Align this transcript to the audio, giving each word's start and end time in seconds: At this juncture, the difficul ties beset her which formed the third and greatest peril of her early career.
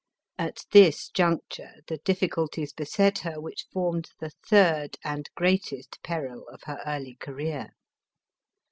At 0.39 0.65
this 0.71 1.09
juncture, 1.09 1.75
the 1.85 1.99
difficul 1.99 2.49
ties 2.51 2.73
beset 2.73 3.19
her 3.19 3.39
which 3.39 3.67
formed 3.71 4.09
the 4.19 4.31
third 4.47 4.97
and 5.03 5.29
greatest 5.35 6.01
peril 6.01 6.47
of 6.51 6.61
her 6.63 6.79
early 6.87 7.17
career. 7.19 7.73